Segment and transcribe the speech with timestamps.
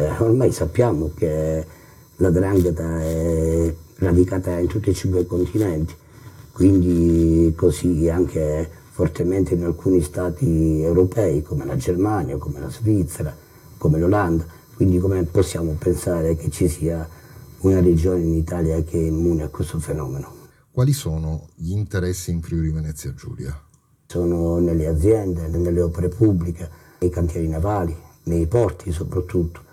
[0.00, 1.66] Eh, ormai sappiamo che
[2.16, 5.94] la drangheta è radicata in tutti e cinque i continenti,
[6.52, 13.36] quindi così anche fortemente in alcuni stati europei come la Germania, come la Svizzera,
[13.76, 17.06] come l'Olanda, quindi come possiamo pensare che ci sia
[17.58, 20.32] una regione in Italia che è immune a questo fenomeno.
[20.70, 23.54] Quali sono gli interessi in Friuli Venezia Giulia?
[24.06, 27.94] Sono nelle aziende, nelle opere pubbliche, nei cantieri navali,
[28.24, 29.68] nei porti soprattutto.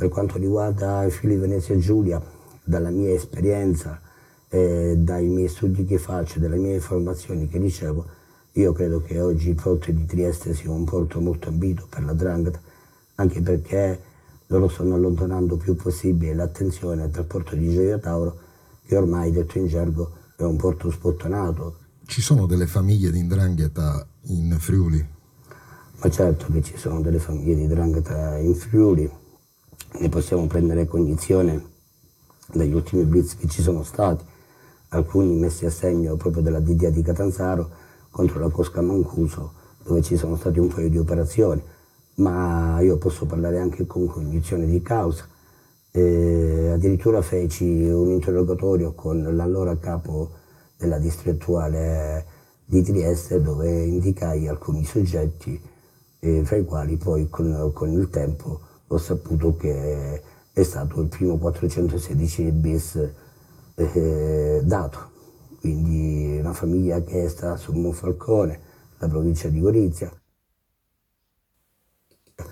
[0.00, 2.22] Per quanto riguarda il Friuli Venezia Giulia,
[2.64, 4.00] dalla mia esperienza,
[4.48, 8.06] eh, dai miei studi che faccio, dalle mie informazioni che ricevo,
[8.52, 12.14] io credo che oggi il porto di Trieste sia un porto molto ambito per la
[12.14, 12.58] Drangheta,
[13.16, 14.00] anche perché
[14.46, 18.38] loro stanno allontanando più possibile l'attenzione dal porto di Gioia Tauro,
[18.86, 21.76] che ormai, detto in gergo, è un porto spottonato.
[22.06, 25.06] Ci sono delle famiglie di Ndrangheta in Friuli?
[26.02, 29.18] Ma certo che ci sono delle famiglie di Ndrangheta in Friuli,
[29.98, 31.68] ne possiamo prendere cognizione
[32.52, 34.24] dagli ultimi blitz che ci sono stati,
[34.88, 37.70] alcuni messi a segno proprio dalla DDA di Catanzaro
[38.10, 41.62] contro la Cosca Mancuso, dove ci sono stati un paio di operazioni
[42.20, 45.26] ma io posso parlare anche con cognizione di causa.
[45.92, 50.30] E addirittura feci un interrogatorio con l'allora capo
[50.76, 52.24] della distrettuale
[52.64, 55.60] di Trieste dove indicai alcuni soggetti
[56.20, 58.60] eh, fra i quali poi con, con, il tempo
[58.92, 63.08] ho saputo che è stato il primo 416 bis
[63.74, 65.10] eh, dato,
[65.60, 68.60] quindi una famiglia che sta su Monfalcone,
[68.98, 70.12] la provincia di Gorizia,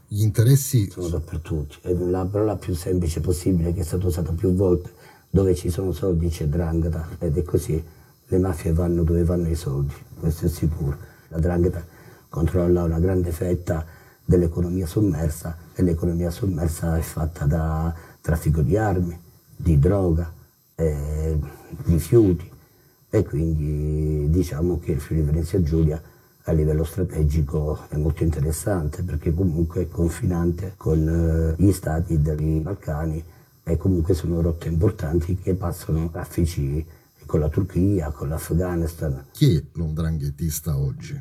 [0.06, 4.54] gli interessi sono dappertutto, è la parola più semplice possibile che è stata usata più
[4.54, 4.90] volte,
[5.30, 7.08] dove ci sono soldi c'è drangheta.
[7.18, 7.82] Ed è così,
[8.26, 10.96] le mafie vanno dove vanno i soldi, questo è sicuro.
[11.28, 11.84] La drangheta
[12.28, 13.84] controlla una grande fetta
[14.28, 19.18] dell'economia sommersa e l'economia sommersa è fatta da traffico di armi,
[19.56, 20.30] di droga,
[20.74, 21.38] eh,
[21.84, 22.46] rifiuti
[23.08, 25.98] e quindi diciamo che il Friuli Venezia Giulia
[26.42, 32.60] a livello strategico è molto interessante perché comunque è confinante con eh, gli stati dei
[32.60, 33.24] Balcani
[33.64, 36.84] e comunque sono rotte importanti che passano traffici
[37.24, 39.24] con la Turchia, con l'Afghanistan.
[39.32, 41.18] Chi è l'ondranghetista oggi?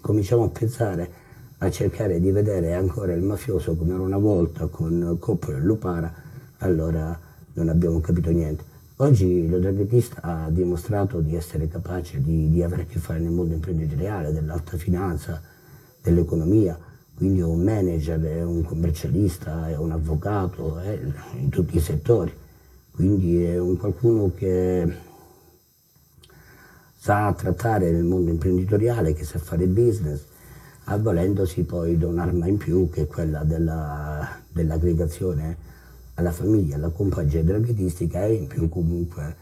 [0.00, 1.24] Cominciamo a pensare
[1.58, 6.12] a cercare di vedere ancora il mafioso come era una volta con Coppolo e Lupara,
[6.58, 7.18] allora
[7.54, 8.74] non abbiamo capito niente.
[8.96, 13.30] Oggi lo draghettista ha dimostrato di essere capace di, di, avere a che fare nel
[13.30, 15.40] mondo imprenditoriale, dell'alta finanza,
[16.02, 16.78] dell'economia,
[17.14, 20.98] quindi è un manager, è un commercialista, è un avvocato, è
[21.38, 22.32] in tutti i settori,
[22.90, 24.90] quindi è un qualcuno che
[26.96, 30.24] sa trattare nel mondo imprenditoriale, che sa fare business,
[30.88, 35.56] avvalendosi poi di un'arma in più che è quella dell'aggregazione
[36.14, 39.36] alla famiglia, alla compagnia draghetistica e in più comunque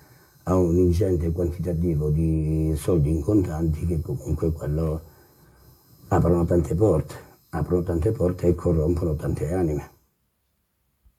[0.45, 5.03] a un ingente quantitativo di soldi in contanti che comunque quello
[6.09, 7.15] aprono tante porte,
[7.51, 9.94] aprono tante porte e corrompono tante anime.